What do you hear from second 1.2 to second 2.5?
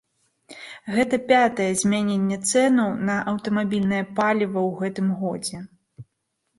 пятае змяненне